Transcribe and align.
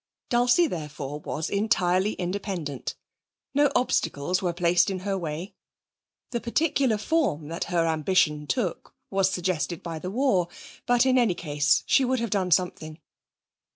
Dulcie, 0.29 0.65
therefore, 0.65 1.19
was 1.19 1.47
entirely 1.47 2.13
independent. 2.13 2.95
No 3.53 3.69
obstacles 3.75 4.41
were 4.41 4.51
placed 4.51 4.89
in 4.89 5.01
her 5.01 5.15
way 5.15 5.53
the 6.31 6.41
particular 6.41 6.97
form 6.97 7.49
that 7.49 7.65
her 7.65 7.85
ambition 7.85 8.47
took 8.47 8.95
was 9.11 9.29
suggested 9.29 9.83
by 9.83 9.99
the 9.99 10.09
war, 10.09 10.47
but 10.87 11.05
in 11.05 11.19
any 11.19 11.35
case 11.35 11.83
she 11.85 12.03
would 12.03 12.19
have 12.19 12.31
done 12.31 12.49
something. 12.49 12.99